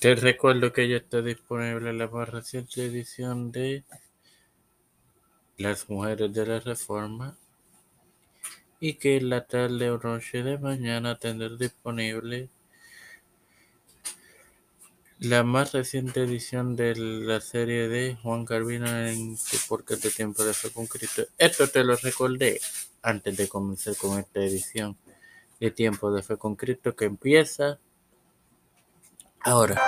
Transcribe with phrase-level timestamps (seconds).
[0.00, 3.84] Te recuerdo que ya está disponible la más reciente edición de
[5.58, 7.36] Las Mujeres de la Reforma
[8.80, 12.48] y que en la tarde o noche de mañana tendrá disponible
[15.18, 19.36] la más reciente edición de la serie de Juan Carvino en
[19.68, 21.26] Porque de Tiempo de Fe con Cristo.
[21.36, 22.58] Esto te lo recordé
[23.02, 24.96] antes de comenzar con esta edición
[25.60, 27.78] de Tiempo de Fe con Cristo que empieza
[29.42, 29.80] ahora.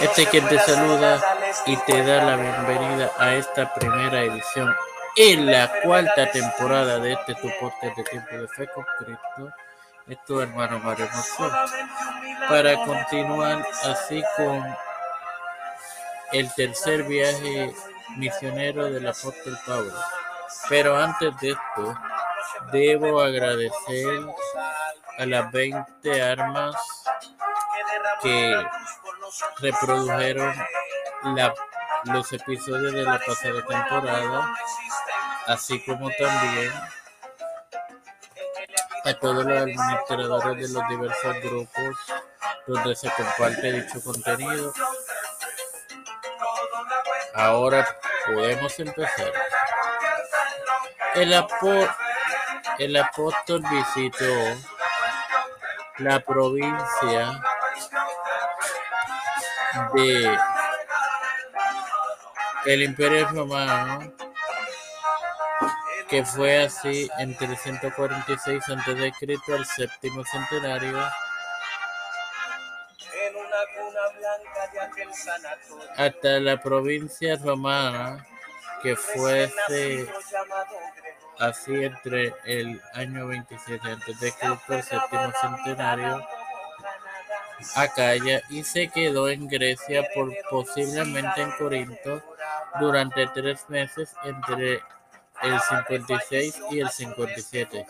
[0.00, 1.20] Este quien te saluda
[1.66, 4.74] y te da la bienvenida a esta primera edición
[5.16, 9.52] en la cuarta temporada de este tu podcast de Tiempo de Fe con Cristo.
[10.08, 11.52] Es tu hermano Mario Mozón.
[12.48, 14.76] Para continuar así con
[16.32, 17.72] el tercer viaje
[18.16, 19.94] misionero del apóstol Pablo.
[20.68, 21.98] Pero antes de esto,
[22.72, 24.20] debo agradecer
[25.18, 26.74] a las 20 armas
[28.22, 28.66] que
[29.60, 30.54] reprodujeron
[31.34, 31.54] la,
[32.04, 34.54] los episodios de la pasada temporada,
[35.46, 36.72] así como también
[39.04, 41.96] a todos los administradores de los diversos grupos
[42.66, 44.72] donde se comparte dicho contenido.
[47.34, 47.86] Ahora
[48.26, 49.32] podemos empezar.
[51.14, 51.32] El,
[52.78, 54.24] el apóstol visitó
[55.98, 57.42] la provincia
[59.94, 60.38] de
[62.66, 64.12] el Imperio Romano,
[66.08, 69.38] que fue así entre 146 a.C.
[69.52, 70.98] al séptimo centenario,
[75.96, 78.26] hasta la provincia romana,
[78.82, 79.52] que fue
[81.38, 84.32] así entre el año 27 a.C.
[84.68, 86.26] al séptimo centenario,
[87.76, 92.22] Acaya y se quedó en Grecia por posiblemente en Corinto
[92.80, 94.82] durante tres meses entre
[95.42, 97.86] el 56 y el 57.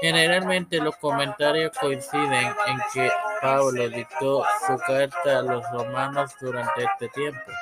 [0.00, 7.08] Generalmente los comentarios coinciden en que Pablo dictó su carta a los romanos durante este
[7.08, 7.52] tiempo.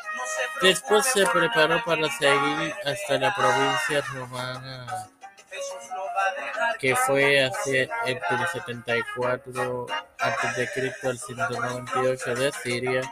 [0.61, 5.09] Después se preparó para seguir hasta la provincia romana
[6.79, 8.21] que fue hacia el
[8.53, 9.87] 74
[10.25, 10.93] a.C.
[11.03, 13.03] al 198 de Siria.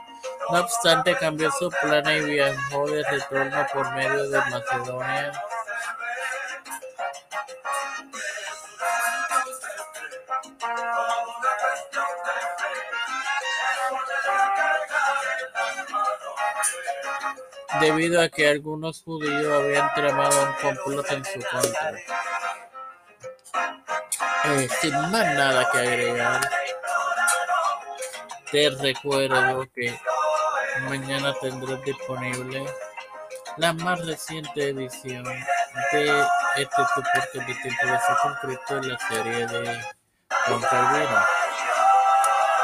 [0.50, 5.32] No obstante, cambió su plan y viajó de retorno por medio de Macedonia.
[17.80, 21.94] debido a que algunos judíos habían tramado un complot en su contra.
[24.44, 26.40] Eh, sin más nada que agregar,
[28.52, 29.98] te recuerdo que
[30.82, 32.66] mañana tendrás disponible
[33.56, 36.20] la más reciente edición de
[36.56, 39.80] este tu de tiempo de fe con Cristo en la serie de
[40.46, 41.22] Juan Calvino.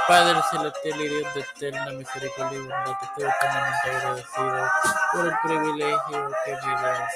[0.07, 4.71] Padre celestial y Dios de eterna misericordia y bondad, estoy eternamente agradecido
[5.13, 7.13] por el privilegio que me das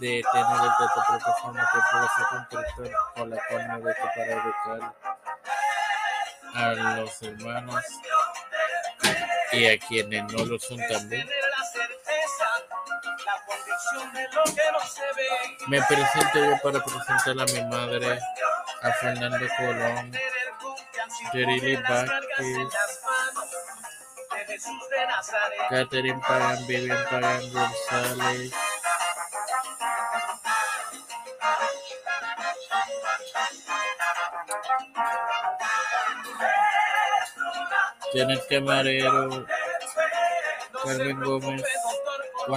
[0.00, 5.09] de tener esta plataforma puedo ser constructor con la cual me dejo para educar
[6.54, 7.84] a los hermanos
[9.52, 11.28] y a quienes no lo son también.
[15.68, 18.18] Me presento yo para presentar a mi madre,
[18.82, 20.12] a Fernando Colón,
[21.32, 22.68] Jerry Vázquez,
[25.68, 28.52] Catherine Pagan, Vivian Pagan González,
[38.12, 39.46] Janet Camarero,
[40.84, 41.64] Carmen Gómez,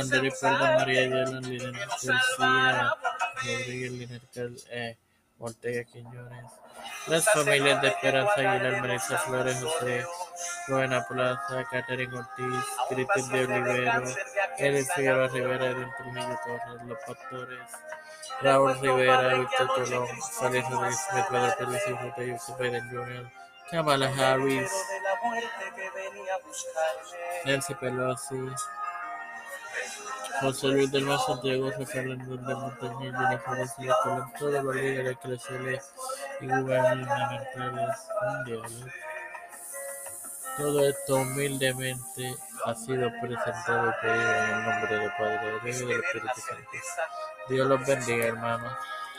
[0.09, 2.95] de Ripaldo, María Ayala, Lina García,
[3.43, 4.19] Rodríguez, Lina
[4.71, 4.97] eh,
[5.37, 6.45] Ortega Quiñones,
[7.07, 10.05] las familias de Esperanza Aguilar, Marisa Flores, José,
[10.67, 14.03] Buena Plaza, Catherine Ortiz, Cristian de Olivero,
[14.57, 17.69] Edith Figueroa Rivera, Edwin Trujillo Torres, Los Pastores,
[18.41, 20.07] Raúl Rivera, Víctor Colón,
[20.39, 20.99] Félix Rodríguez,
[21.29, 24.71] Pedro Pérez, José Jr., Kamala Harris,
[27.45, 28.35] Nancy Pelosi,
[30.41, 35.93] José Luis del Mar Santiago, Hernández de Montañez, Jennifer García Colón, todos los líderes eclesiales
[36.41, 38.85] y gubernamentales mundiales.
[40.57, 42.35] Todo esto humildemente
[42.65, 46.41] ha sido presentado y pedido en el nombre del Padre, del Hijo y del Espíritu
[46.41, 46.69] Santo.
[47.49, 48.73] Dios los bendiga, hermanos.